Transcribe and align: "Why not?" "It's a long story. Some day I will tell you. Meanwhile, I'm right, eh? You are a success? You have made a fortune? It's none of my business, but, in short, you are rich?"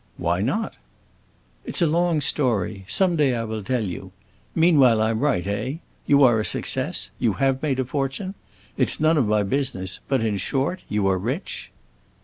"Why 0.17 0.41
not?" 0.41 0.77
"It's 1.63 1.79
a 1.79 1.85
long 1.85 2.21
story. 2.21 2.85
Some 2.87 3.15
day 3.15 3.35
I 3.35 3.43
will 3.43 3.61
tell 3.61 3.83
you. 3.83 4.11
Meanwhile, 4.55 4.99
I'm 4.99 5.19
right, 5.19 5.45
eh? 5.45 5.75
You 6.07 6.23
are 6.23 6.39
a 6.39 6.43
success? 6.43 7.11
You 7.19 7.33
have 7.33 7.61
made 7.61 7.79
a 7.79 7.85
fortune? 7.85 8.33
It's 8.77 8.99
none 8.99 9.15
of 9.15 9.27
my 9.27 9.43
business, 9.43 9.99
but, 10.07 10.23
in 10.25 10.37
short, 10.37 10.81
you 10.89 11.05
are 11.05 11.19
rich?" 11.19 11.69